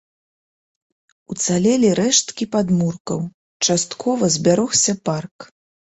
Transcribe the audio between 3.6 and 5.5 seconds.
часткова збярогся парк.